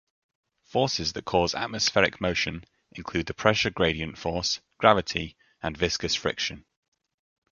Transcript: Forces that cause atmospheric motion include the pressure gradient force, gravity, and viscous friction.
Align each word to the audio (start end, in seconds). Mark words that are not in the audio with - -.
Forces 0.63 1.13
that 1.13 1.25
cause 1.25 1.53
atmospheric 1.53 2.19
motion 2.19 2.63
include 2.93 3.27
the 3.27 3.35
pressure 3.35 3.69
gradient 3.69 4.17
force, 4.17 4.59
gravity, 4.79 5.37
and 5.61 5.77
viscous 5.77 6.15
friction. 6.15 6.65